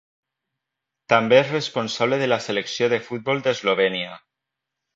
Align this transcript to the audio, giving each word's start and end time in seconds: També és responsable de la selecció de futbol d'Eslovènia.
També 1.13 1.37
és 1.41 1.51
responsable 1.57 2.19
de 2.23 2.29
la 2.33 2.41
selecció 2.47 2.89
de 2.95 3.01
futbol 3.11 3.45
d'Eslovènia. 3.49 4.21